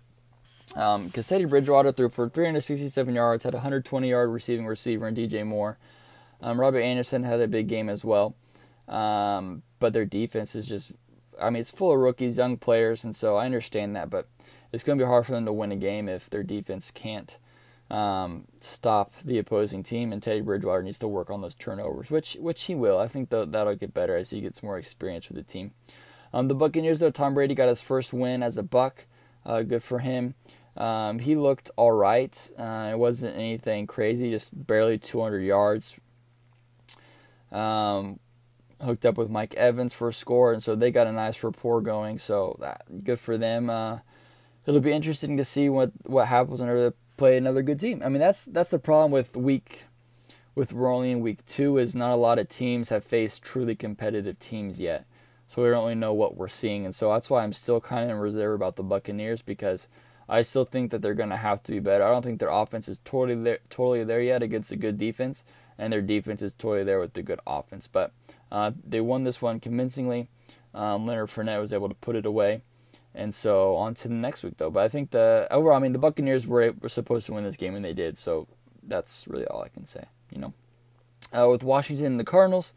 [0.69, 5.15] Because um, Teddy Bridgewater threw for 367 yards, had a 120 yard receiving receiver in
[5.15, 5.77] DJ Moore.
[6.41, 8.35] Um, Robert Anderson had a big game as well.
[8.87, 10.91] Um, but their defense is just,
[11.41, 14.09] I mean, it's full of rookies, young players, and so I understand that.
[14.09, 14.27] But
[14.71, 17.37] it's going to be hard for them to win a game if their defense can't
[17.89, 20.11] um, stop the opposing team.
[20.11, 22.99] And Teddy Bridgewater needs to work on those turnovers, which which he will.
[22.99, 25.71] I think that'll get better as he gets more experience with the team.
[26.33, 29.05] Um, the Buccaneers, though, Tom Brady got his first win as a Buck.
[29.45, 30.35] Uh, good for him.
[30.75, 32.51] Um, he looked all right.
[32.57, 35.95] Uh, it wasn't anything crazy, just barely 200 yards.
[37.51, 38.19] Um,
[38.81, 41.81] hooked up with Mike Evans for a score, and so they got a nice rapport
[41.81, 42.19] going.
[42.19, 43.69] So that good for them.
[43.69, 43.99] Uh,
[44.65, 48.01] it'll be interesting to see what what happens whenever they play another good team.
[48.03, 49.83] I mean, that's that's the problem with week
[50.55, 53.75] with we're only in week two is not a lot of teams have faced truly
[53.75, 55.05] competitive teams yet.
[55.47, 58.05] So we don't really know what we're seeing, and so that's why I'm still kind
[58.05, 59.87] of in reserve about the Buccaneers because
[60.27, 62.03] I still think that they're going to have to be better.
[62.03, 65.43] I don't think their offense is totally there, totally there yet against a good defense,
[65.77, 67.87] and their defense is totally there with the good offense.
[67.87, 68.11] But
[68.55, 70.29] uh, they won this one convincingly.
[70.73, 72.61] Um, Leonard Fournette was able to put it away.
[73.13, 74.69] And so on to the next week, though.
[74.69, 77.57] But I think the overall, I mean, the Buccaneers were were supposed to win this
[77.57, 78.17] game, and they did.
[78.17, 78.47] So
[78.81, 80.05] that's really all I can say.
[80.31, 80.53] You know,
[81.37, 82.71] uh, with Washington and the Cardinals,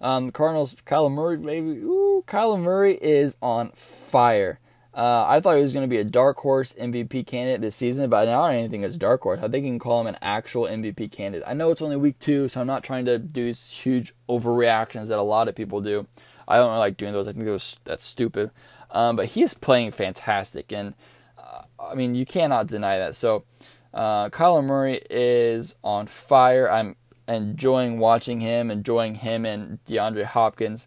[0.00, 1.78] um, the Cardinals, Kyler Murray, maybe.
[1.78, 4.60] Ooh, Kyler Murray is on fire.
[4.94, 8.10] Uh, I thought he was going to be a dark horse MVP candidate this season,
[8.10, 9.38] but I don't think it's dark horse.
[9.40, 11.46] I think you can call him an actual MVP candidate.
[11.46, 15.08] I know it's only week two, so I'm not trying to do these huge overreactions
[15.08, 16.06] that a lot of people do.
[16.48, 17.28] I don't really like doing those.
[17.28, 18.50] I think was, that's stupid.
[18.90, 20.94] Um, but he is playing fantastic, and
[21.38, 23.14] uh, I mean you cannot deny that.
[23.14, 23.44] So
[23.92, 26.70] uh, Kyler Murray is on fire.
[26.70, 26.96] I'm
[27.28, 30.86] enjoying watching him, enjoying him and DeAndre Hopkins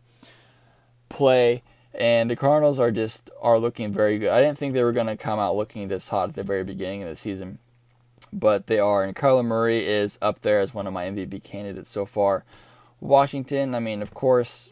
[1.10, 1.64] play.
[1.94, 4.30] And the Cardinals are just are looking very good.
[4.30, 6.64] I didn't think they were going to come out looking this hot at the very
[6.64, 7.60] beginning of the season,
[8.32, 9.04] but they are.
[9.04, 12.46] And Kyler Murray is up there as one of my MVP candidates so far.
[13.02, 14.72] Washington, I mean, of course,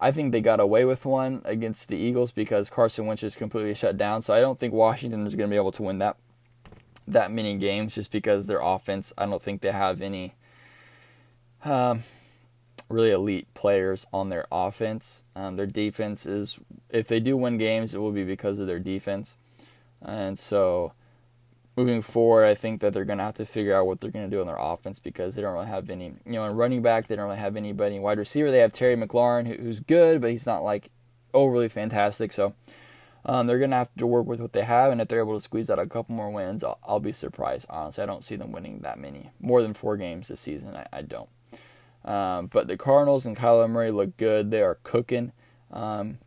[0.00, 3.74] I think they got away with one against the Eagles because Carson Wentz is completely
[3.74, 4.22] shut down.
[4.22, 6.16] So I don't think Washington is going to be able to win that
[7.06, 9.12] that many games just because their offense.
[9.16, 10.34] I don't think they have any
[11.64, 12.02] um,
[12.88, 15.24] really elite players on their offense.
[15.34, 16.58] Um, their defense is,
[16.90, 19.36] if they do win games, it will be because of their defense.
[20.02, 20.92] And so,
[21.76, 24.28] moving forward, I think that they're going to have to figure out what they're going
[24.28, 26.82] to do on their offense because they don't really have any, you know, in running
[26.82, 27.98] back, they don't really have anybody.
[27.98, 30.90] Wide receiver, they have Terry McLaurin, who, who's good, but he's not like
[31.32, 32.32] overly fantastic.
[32.32, 32.54] So,
[33.26, 35.34] um, they're going to have to work with what they have, and if they're able
[35.34, 37.64] to squeeze out a couple more wins, I'll, I'll be surprised.
[37.70, 40.76] Honestly, I don't see them winning that many, more than four games this season.
[40.76, 41.30] I, I don't.
[42.04, 44.50] Um, but the Cardinals and Kyler Murray look good.
[44.50, 45.32] They are cooking.
[45.70, 46.18] Um,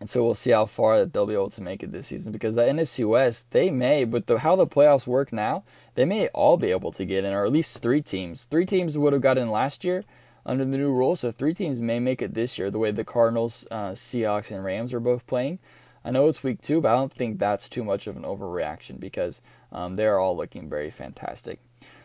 [0.00, 2.32] and so we'll see how far that they'll be able to make it this season
[2.32, 5.62] because the NFC West, they may, with the, how the playoffs work now,
[5.94, 8.44] they may all be able to get in, or at least three teams.
[8.44, 10.04] Three teams would have got in last year
[10.44, 13.04] under the new rules, so three teams may make it this year, the way the
[13.04, 15.60] Cardinals, uh, Seahawks, and Rams are both playing.
[16.04, 19.00] I know it's week two, but I don't think that's too much of an overreaction
[19.00, 19.40] because
[19.72, 21.60] um, they're all looking very fantastic.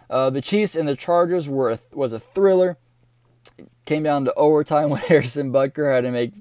[0.09, 2.77] Uh, the Chiefs and the Chargers were a, was a thriller
[3.85, 6.33] came down to overtime when Harrison Butker had to make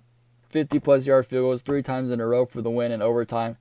[0.50, 3.56] 50 plus yard field goals three times in a row for the win in overtime.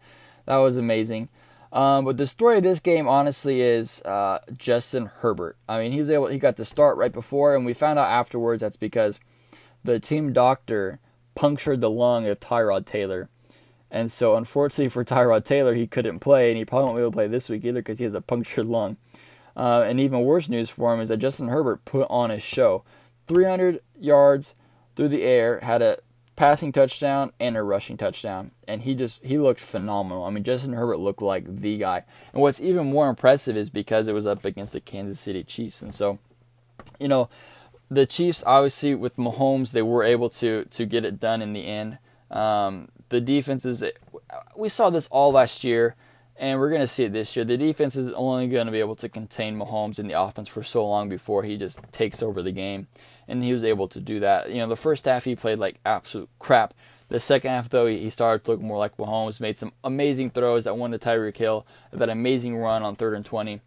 [0.46, 1.30] That was amazing.
[1.72, 5.58] Um, but the story of this game, honestly, is uh, Justin Herbert.
[5.68, 8.10] I mean, he was able, he got to start right before, and we found out
[8.10, 9.20] afterwards that's because
[9.84, 11.00] the team doctor
[11.36, 13.30] punctured the lung of Tyrod Taylor.
[13.92, 17.12] And so, unfortunately for Tyrod Taylor, he couldn't play, and he probably won't be able
[17.12, 18.98] to play this week either because he has a punctured lung.
[19.56, 22.84] Uh, and even worse news for him is that Justin Herbert put on a show.
[23.28, 24.56] 300 yards
[24.96, 26.00] through the air, had a
[26.36, 30.24] passing touchdown and a rushing touchdown, and he just he looked phenomenal.
[30.24, 32.04] I mean, Justin Herbert looked like the guy.
[32.32, 35.82] And what's even more impressive is because it was up against the Kansas City Chiefs,
[35.82, 36.20] and so,
[37.00, 37.30] you know,
[37.90, 41.66] the Chiefs obviously with Mahomes they were able to to get it done in the
[41.66, 41.98] end.
[42.30, 43.84] Um, the defenses
[44.56, 45.96] we saw this all last year
[46.40, 47.46] and we're going to see it this year.
[47.46, 50.64] The defense is only going to be able to contain Mahomes in the offense for
[50.64, 52.88] so long before he just takes over the game
[53.28, 54.50] and he was able to do that.
[54.50, 56.74] You know, the first half he played like absolute crap.
[57.10, 59.40] The second half, though, he started to look more like Mahomes.
[59.40, 61.66] Made some amazing throws that won the Tyreek Hill.
[61.94, 63.62] That amazing run on third and twenty,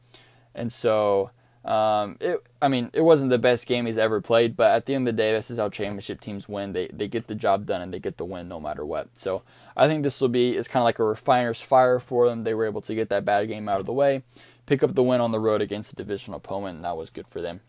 [0.54, 1.30] and so
[1.64, 2.44] um, it.
[2.60, 5.16] I mean, it wasn't the best game he's ever played, but at the end of
[5.16, 6.74] the day, this is how championship teams win.
[6.74, 9.08] They they get the job done and they get the win no matter what.
[9.14, 9.42] So
[9.80, 12.42] I think this will be it's kind of like a refiner's fire for them.
[12.42, 14.22] They were able to get that bad game out of the way,
[14.66, 17.26] pick up the win on the road against a divisional opponent, and that was good
[17.26, 17.62] for them.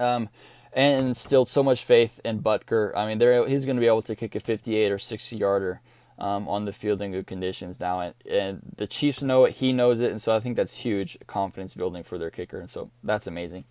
[0.00, 0.30] Um,
[0.72, 2.92] and instilled so much faith in Butker.
[2.96, 5.80] I mean, he's going to be able to kick a 58 or 60 yarder
[6.18, 9.52] um, on the field in good conditions now, and, and, the Chiefs know it.
[9.52, 12.68] He knows it, and so I think that's huge confidence building for their kicker, and
[12.68, 13.64] so that's amazing.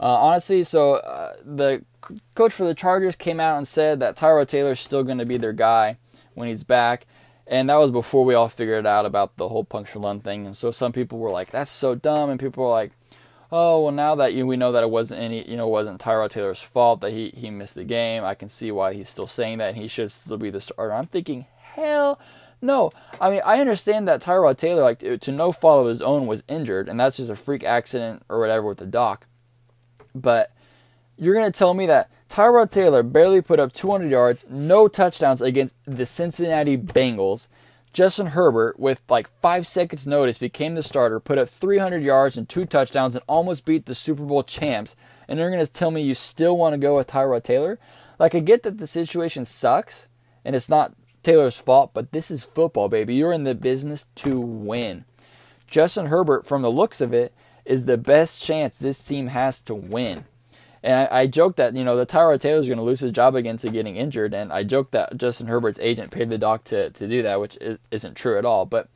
[0.00, 1.84] Uh, honestly, so uh, the
[2.34, 5.26] coach for the Chargers came out and said that Tyrod Taylor is still going to
[5.26, 5.96] be their guy
[6.38, 7.06] when he's back.
[7.46, 10.46] And that was before we all figured out about the whole puncture lung thing.
[10.46, 12.92] And so some people were like, "That's so dumb," and people were like,
[13.50, 16.30] oh well now that you, we know that it wasn't any you know wasn't Tyrod
[16.30, 18.24] Taylor's fault that he he missed the game.
[18.24, 20.92] I can see why he's still saying that and he should still be the starter.
[20.92, 22.20] I'm thinking hell
[22.60, 22.92] no.
[23.20, 26.26] I mean I understand that Tyrod Taylor like to, to no fault of his own
[26.26, 29.26] was injured and that's just a freak accident or whatever with the doc.
[30.14, 30.50] But
[31.16, 35.74] you're gonna tell me that Tyrod Taylor barely put up 200 yards, no touchdowns against
[35.86, 37.48] the Cincinnati Bengals
[37.92, 42.48] Justin Herbert, with like five seconds' notice, became the starter, put up 300 yards and
[42.48, 44.94] two touchdowns, and almost beat the Super Bowl champs.
[45.26, 47.78] And you're going to tell me you still want to go with Tyrod Taylor?
[48.18, 50.08] Like, I get that the situation sucks,
[50.44, 53.14] and it's not Taylor's fault, but this is football, baby.
[53.14, 55.04] You're in the business to win.
[55.66, 59.74] Justin Herbert, from the looks of it, is the best chance this team has to
[59.74, 60.24] win.
[60.82, 63.12] And I, I joked that, you know, the Tyrod Taylor is going to lose his
[63.12, 64.32] job again to getting injured.
[64.32, 67.56] And I joked that Justin Herbert's agent paid the doc to, to do that, which
[67.60, 68.64] is, isn't true at all.
[68.64, 68.88] But,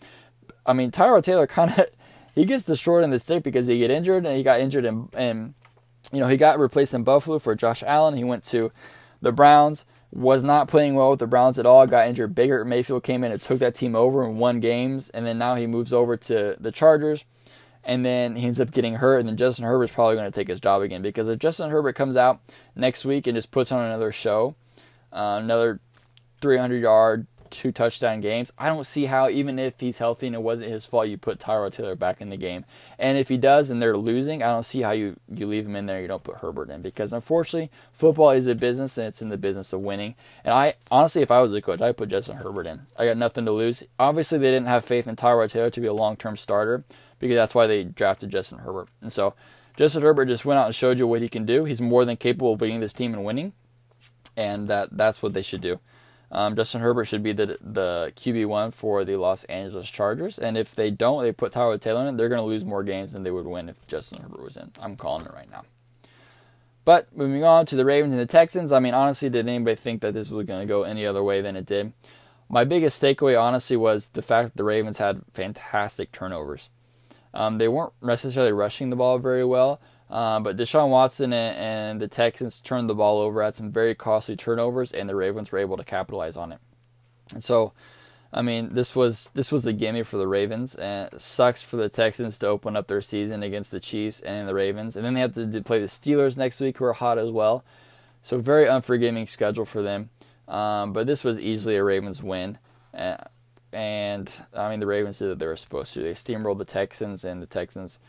[0.64, 1.86] I mean, Tyrod Taylor kind of
[2.34, 5.08] he gets the short the stick because he get injured and he got injured and
[5.14, 5.54] and
[6.12, 8.16] you know he got replaced in Buffalo for Josh Allen.
[8.16, 8.72] He went to
[9.20, 11.86] the Browns, was not playing well with the Browns at all.
[11.86, 12.34] Got injured.
[12.34, 15.54] Baker Mayfield came in and took that team over and won games, and then now
[15.54, 17.24] he moves over to the Chargers.
[17.84, 20.48] And then he ends up getting hurt, and then Justin Herbert's probably going to take
[20.48, 22.40] his job again because if Justin Herbert comes out
[22.76, 24.54] next week and just puts on another show,
[25.12, 25.80] uh, another
[26.40, 28.52] 300 yard, two touchdown games.
[28.58, 31.38] I don't see how, even if he's healthy and it wasn't his fault, you put
[31.38, 32.64] Tyrod Taylor back in the game.
[32.98, 35.76] And if he does and they're losing, I don't see how you, you leave him
[35.76, 36.00] in there.
[36.00, 39.36] You don't put Herbert in because unfortunately, football is a business and it's in the
[39.36, 40.14] business of winning.
[40.44, 42.80] And I honestly, if I was a coach, I'd put Justin Herbert in.
[42.96, 43.84] I got nothing to lose.
[43.98, 46.84] Obviously, they didn't have faith in Tyrod Taylor to be a long term starter
[47.22, 48.88] because that's why they drafted Justin Herbert.
[49.00, 49.34] And so
[49.76, 51.64] Justin Herbert just went out and showed you what he can do.
[51.64, 53.52] He's more than capable of leading this team and winning,
[54.36, 55.78] and that that's what they should do.
[56.32, 60.58] Um, Justin Herbert should be the the QB one for the Los Angeles Chargers, and
[60.58, 62.16] if they don't, they put Tyrod Taylor in.
[62.16, 64.72] They're going to lose more games than they would win if Justin Herbert was in.
[64.80, 65.62] I'm calling it right now.
[66.84, 70.02] But moving on to the Ravens and the Texans, I mean, honestly, did anybody think
[70.02, 71.92] that this was going to go any other way than it did?
[72.48, 76.70] My biggest takeaway, honestly, was the fact that the Ravens had fantastic turnovers.
[77.34, 82.00] Um, they weren't necessarily rushing the ball very well, uh, but Deshaun Watson and, and,
[82.00, 85.58] the Texans turned the ball over, had some very costly turnovers, and the Ravens were
[85.58, 86.58] able to capitalize on it.
[87.32, 87.72] And so,
[88.32, 91.76] I mean, this was this was a gimme for the Ravens, and it sucks for
[91.76, 95.14] the Texans to open up their season against the Chiefs and the Ravens, and then
[95.14, 97.64] they have to play the Steelers next week, who are hot as well.
[98.22, 100.10] So very unforgiving schedule for them.
[100.46, 102.58] Um, but this was easily a Ravens win.
[102.94, 103.16] Uh,
[103.72, 106.02] and I mean, the Ravens did what they were supposed to.
[106.02, 108.00] They steamrolled the Texans, and the Texans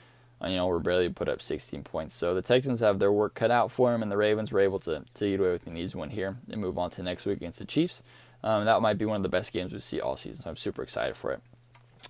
[0.43, 2.15] uh, you know, were barely put up 16 points.
[2.15, 4.79] So the Texans have their work cut out for them, and the Ravens were able
[4.79, 7.37] to, to get away with an easy win here and move on to next week
[7.37, 8.03] against the Chiefs.
[8.43, 10.57] Um, that might be one of the best games we see all season, so I'm
[10.57, 11.41] super excited for it.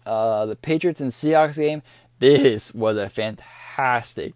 [0.05, 1.83] Uh, the Patriots and Seahawks game,
[2.19, 4.33] this was a fantastic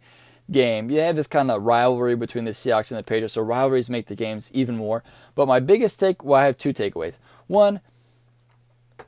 [0.52, 0.92] game.
[0.92, 4.06] You have this kind of rivalry between the Seahawks and the Patriots, so rivalries make
[4.06, 5.04] the games even more.
[5.34, 7.18] But my biggest take, well, I have two takeaways.
[7.48, 7.82] One,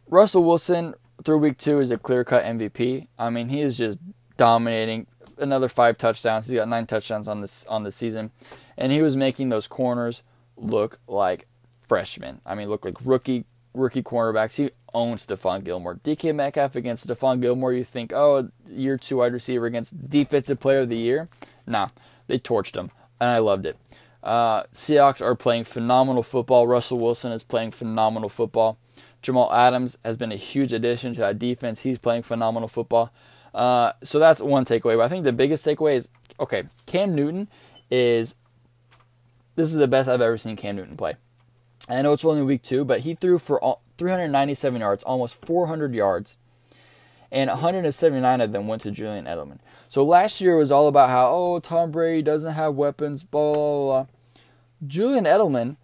[0.09, 3.07] Russell Wilson through week two is a clear cut MVP.
[3.17, 3.99] I mean, he is just
[4.37, 5.07] dominating.
[5.37, 6.47] Another five touchdowns.
[6.47, 8.31] He's got nine touchdowns on this on the season,
[8.77, 10.23] and he was making those corners
[10.57, 11.47] look like
[11.79, 12.41] freshmen.
[12.45, 14.55] I mean, look like rookie rookie cornerbacks.
[14.55, 15.95] He owns Stephon Gilmore.
[15.95, 17.71] DK Metcalf against Stephon Gilmore.
[17.71, 21.29] You think, oh, year two wide receiver against defensive player of the year?
[21.65, 21.89] Nah,
[22.27, 22.91] they torched him,
[23.21, 23.77] and I loved it.
[24.21, 26.67] Uh, Seahawks are playing phenomenal football.
[26.67, 28.77] Russell Wilson is playing phenomenal football.
[29.21, 31.81] Jamal Adams has been a huge addition to that defense.
[31.81, 33.11] He's playing phenomenal football.
[33.53, 34.97] Uh, so that's one takeaway.
[34.97, 37.49] But I think the biggest takeaway is okay, Cam Newton
[37.91, 38.35] is
[39.55, 41.15] this is the best I've ever seen Cam Newton play.
[41.89, 45.93] I know it's only week two, but he threw for all, 397 yards, almost 400
[45.93, 46.37] yards,
[47.31, 49.57] and 179 of them went to Julian Edelman.
[49.89, 53.83] So last year was all about how oh Tom Brady doesn't have weapons, blah blah
[53.83, 54.05] blah.
[54.85, 55.75] Julian Edelman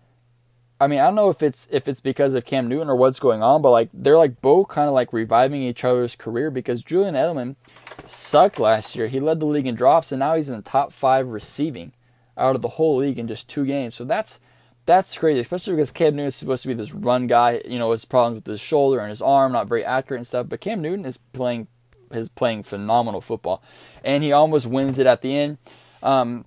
[0.80, 3.20] I mean, I don't know if it's if it's because of Cam Newton or what's
[3.20, 6.84] going on, but like they're like both kind of like reviving each other's career because
[6.84, 7.56] Julian Edelman
[8.04, 9.08] sucked last year.
[9.08, 11.94] He led the league in drops, and now he's in the top five receiving
[12.38, 13.96] out of the whole league in just two games.
[13.96, 14.42] So that's
[14.86, 17.62] that's crazy, especially because Cam Newton is supposed to be this run guy.
[17.66, 20.50] You know, his problems with his shoulder and his arm, not very accurate and stuff.
[20.50, 21.68] But Cam Newton is playing
[22.12, 23.64] is playing phenomenal football,
[24.04, 25.58] and he almost wins it at the end.
[26.04, 26.44] Um,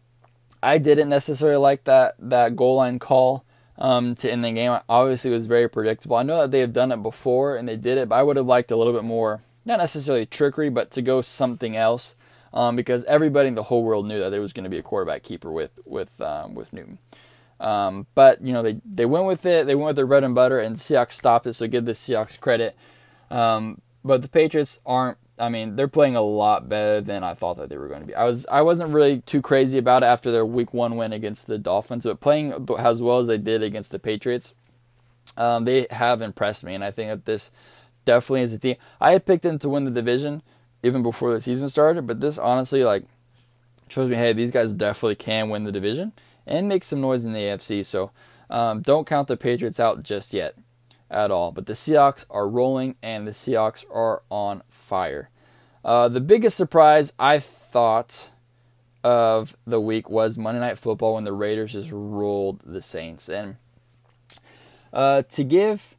[0.63, 3.45] I didn't necessarily like that that goal line call
[3.79, 4.79] um, to end the game.
[4.89, 6.17] Obviously, was very predictable.
[6.17, 8.37] I know that they have done it before and they did it, but I would
[8.37, 12.17] have liked a little bit more, not necessarily trickery, but to go something else
[12.53, 14.83] um, because everybody in the whole world knew that there was going to be a
[14.83, 16.99] quarterback keeper with with um, with Newton.
[17.61, 19.67] Um, but you know they they went with it.
[19.67, 21.55] They went with their bread and butter, and Seahawks stopped it.
[21.55, 22.77] So give the Seahawks credit.
[23.31, 27.59] Um, but the Patriots aren't I mean, they're playing a lot better than I thought
[27.59, 28.15] that they were going to be.
[28.15, 31.47] I was I wasn't really too crazy about it after their week one win against
[31.47, 34.53] the Dolphins, but playing as well as they did against the Patriots,
[35.37, 37.51] um, they have impressed me, and I think that this
[38.05, 38.77] definitely is a team.
[39.01, 40.43] I had picked them to win the division
[40.83, 43.05] even before the season started, but this honestly like
[43.89, 46.13] shows me, hey, these guys definitely can win the division
[46.47, 47.85] and make some noise in the AFC.
[47.85, 48.11] So
[48.51, 50.55] um, don't count the Patriots out just yet
[51.11, 51.53] at all.
[51.53, 55.31] But the Seahawks are rolling and the Seahawks are on fire.
[55.85, 58.31] Uh, the biggest surprise I thought
[59.05, 63.29] of the week was Monday Night Football when the Raiders just rolled the Saints.
[63.29, 63.57] And
[64.93, 65.97] uh, to give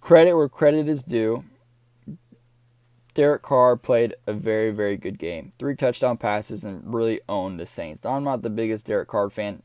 [0.00, 1.44] credit where credit is due,
[3.14, 5.52] Derek Carr played a very, very good game.
[5.58, 8.06] Three touchdown passes and really owned the Saints.
[8.06, 9.62] I'm not the biggest Derek Carr fan,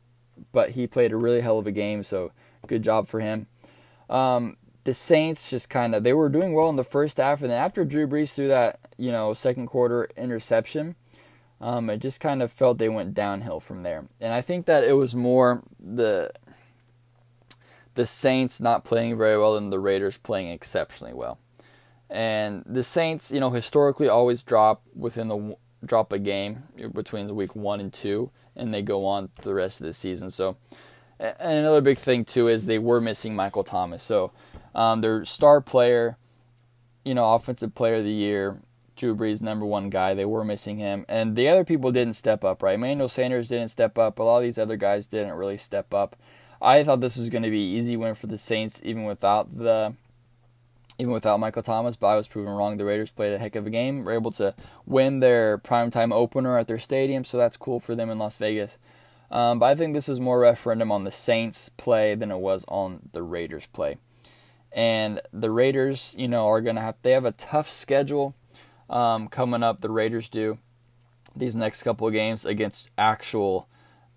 [0.52, 2.32] but he played a really hell of a game, so
[2.66, 3.46] good job for him.
[4.10, 4.56] Um,
[4.86, 7.58] the Saints just kind of they were doing well in the first half, and then
[7.58, 10.94] after Drew Brees threw that you know second quarter interception,
[11.60, 14.06] um, it just kind of felt they went downhill from there.
[14.20, 16.30] And I think that it was more the
[17.96, 21.38] the Saints not playing very well and the Raiders playing exceptionally well.
[22.08, 26.62] And the Saints, you know, historically always drop within the drop a game
[26.94, 30.30] between week one and two, and they go on the rest of the season.
[30.30, 30.56] So,
[31.18, 34.04] and another big thing too is they were missing Michael Thomas.
[34.04, 34.30] So,
[34.76, 36.16] um, their star player,
[37.04, 38.58] you know, offensive player of the year,
[38.94, 42.44] Drew Brees, number one guy, they were missing him, and the other people didn't step
[42.44, 42.62] up.
[42.62, 44.18] Right, Emmanuel Sanders didn't step up.
[44.18, 46.14] A lot of these other guys didn't really step up.
[46.60, 49.58] I thought this was going to be an easy win for the Saints, even without
[49.58, 49.94] the
[50.98, 52.78] even without Michael Thomas, but I was proven wrong.
[52.78, 54.04] The Raiders played a heck of a game.
[54.04, 54.54] Were able to
[54.86, 58.78] win their primetime opener at their stadium, so that's cool for them in Las Vegas.
[59.30, 62.64] Um, but I think this was more referendum on the Saints play than it was
[62.68, 63.98] on the Raiders play.
[64.76, 68.34] And the Raiders, you know, are gonna have they have a tough schedule
[68.88, 69.80] um, coming up.
[69.80, 70.58] The Raiders do
[71.34, 73.68] these next couple of games against actual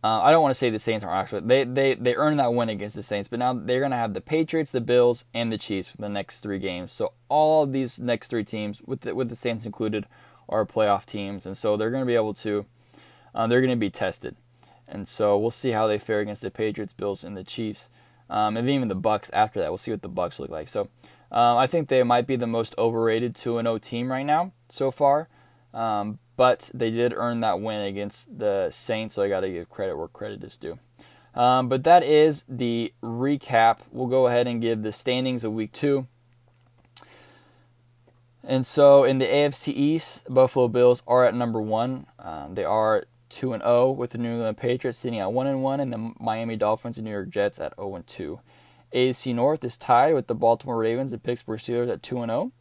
[0.02, 2.54] uh, I don't want to say the Saints are actually they they they earned that
[2.54, 5.58] win against the Saints, but now they're gonna have the Patriots, the Bills, and the
[5.58, 6.94] Chiefs for the next three games.
[6.94, 10.06] So all of these next three teams, with the, with the Saints included,
[10.48, 12.66] are playoff teams, and so they're gonna be able to
[13.36, 14.38] uh, they're gonna be tested,
[14.88, 17.90] and so we'll see how they fare against the Patriots, Bills, and the Chiefs,
[18.30, 19.70] um, and even the Bucks after that.
[19.70, 20.68] We'll see what the Bucks look like.
[20.68, 20.90] So
[21.32, 24.26] um, I think they might be the most overrated two and zero oh team right
[24.26, 25.28] now so far.
[25.74, 29.70] Um, but they did earn that win against the Saints, so I got to give
[29.70, 30.80] credit where credit is due.
[31.36, 33.80] Um, but that is the recap.
[33.92, 36.08] We'll go ahead and give the standings of week two.
[38.44, 42.08] And so in the AFC East, Buffalo Bills are at number one.
[42.18, 45.48] Uh, they are two and zero oh with the New England Patriots sitting at one
[45.48, 48.40] and one, and the Miami Dolphins and New York Jets at zero and two.
[48.94, 52.52] AFC North is tied with the Baltimore Ravens and Pittsburgh Steelers at two and zero.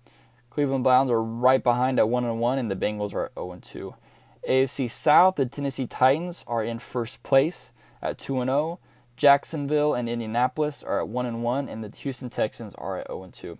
[0.59, 3.53] Cleveland Browns are right behind at 1 and 1 and the Bengals are at 0
[3.53, 3.95] and 2.
[4.49, 8.81] AFC South, the Tennessee Titans are in first place at 2 and 0.
[9.17, 13.23] Jacksonville and Indianapolis are at 1 and 1 and the Houston Texans are at 0
[13.23, 13.57] and 2.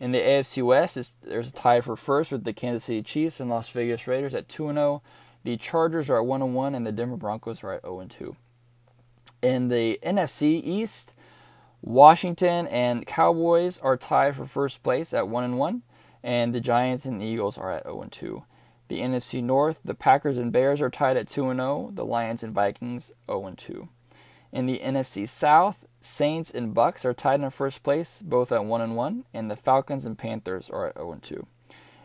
[0.00, 3.48] In the AFC West, there's a tie for first with the Kansas City Chiefs and
[3.48, 5.02] Las Vegas Raiders at 2 and 0.
[5.44, 8.10] The Chargers are at 1 and 1 and the Denver Broncos are at 0 and
[8.10, 8.36] 2.
[9.42, 11.14] In the NFC East,
[11.82, 15.82] Washington and Cowboys are tied for first place at 1 and 1
[16.22, 18.42] and the Giants and Eagles are at 0 2.
[18.88, 21.90] The NFC North, the Packers and Bears are tied at 2 0.
[21.94, 23.88] The Lions and Vikings 0 2.
[24.52, 28.94] In the NFC South, Saints and Bucks are tied in first place, both at 1
[28.94, 31.46] 1, and the Falcons and Panthers are at 0 2.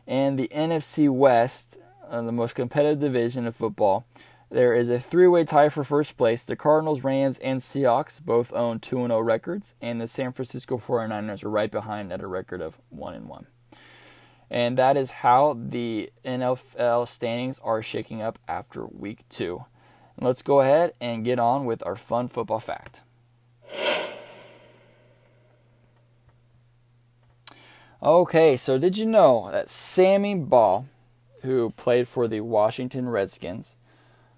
[0.07, 1.79] And the NFC West,
[2.11, 4.05] the most competitive division of football,
[4.49, 6.43] there is a three-way tie for first place.
[6.43, 11.49] The Cardinals, Rams, and Seahawks both own 2-0 records, and the San Francisco 49ers are
[11.49, 13.45] right behind at a record of 1-1.
[14.49, 19.65] And that is how the NFL standings are shaking up after week two.
[20.19, 23.01] let's go ahead and get on with our fun football fact.
[28.01, 30.85] Okay, so did you know that Sammy Baugh,
[31.45, 33.77] who played for the Washington Redskins,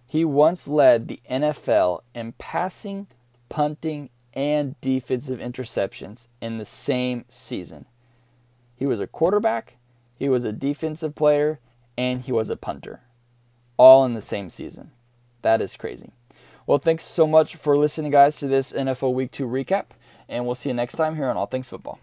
[0.06, 3.08] he once led the NFL in passing,
[3.50, 7.86] punting, and defensive interceptions in the same season.
[8.76, 9.78] He was a quarterback,
[10.16, 11.60] he was a defensive player,
[11.98, 13.02] and he was a punter.
[13.78, 14.92] All in the same season.
[15.42, 16.12] That is crazy.
[16.66, 19.86] Well, thanks so much for listening, guys, to this NFL Week 2 recap,
[20.30, 22.00] and we'll see you next time here on All Things Football.